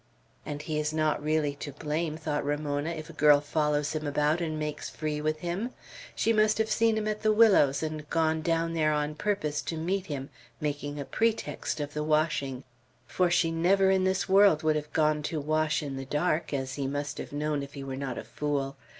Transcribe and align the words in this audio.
"And 0.47 0.63
he 0.63 0.79
is 0.79 0.91
not 0.91 1.21
really 1.21 1.53
to 1.57 1.71
blame," 1.73 2.17
thought 2.17 2.43
Ramona, 2.43 2.89
"if 2.89 3.11
a 3.11 3.13
girl 3.13 3.39
follows 3.39 3.93
him 3.93 4.07
about 4.07 4.41
and 4.41 4.57
makes 4.57 4.89
free 4.89 5.21
with 5.21 5.41
him. 5.41 5.75
She 6.15 6.33
must 6.33 6.57
have 6.57 6.71
seen 6.71 6.97
him 6.97 7.07
at 7.07 7.21
the 7.21 7.31
willows, 7.31 7.83
and 7.83 8.09
gone 8.09 8.41
down 8.41 8.73
there 8.73 8.93
on 8.93 9.13
purpose 9.13 9.61
to 9.61 9.77
meet 9.77 10.07
him, 10.07 10.31
making 10.59 10.99
a 10.99 11.05
pretext 11.05 11.79
of 11.79 11.93
the 11.93 12.03
washing. 12.03 12.63
For 13.05 13.29
she 13.29 13.51
never 13.51 13.91
in 13.91 14.03
this 14.03 14.27
world 14.27 14.63
would 14.63 14.75
have 14.75 14.91
gone 14.91 15.21
to 15.21 15.39
wash 15.39 15.83
in 15.83 15.97
the 15.97 16.05
dark, 16.05 16.51
as 16.51 16.73
he 16.77 16.87
must 16.87 17.19
have 17.19 17.31
known, 17.31 17.61
if 17.61 17.75
he 17.75 17.83
were 17.83 17.95
not 17.95 18.17
a 18.17 18.23
fool. 18.23 18.77